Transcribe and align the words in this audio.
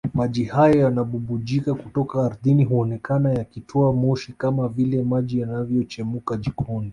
Maji 0.13 0.43
hayo 0.43 0.79
yanayobubujika 0.81 1.73
kutoka 1.73 2.25
ardhini 2.25 2.63
huonekana 2.63 3.31
yakitoa 3.33 3.93
moshi 3.93 4.33
kama 4.33 4.67
vile 4.67 5.03
maji 5.03 5.39
yanayochemka 5.39 6.37
jikoni 6.37 6.89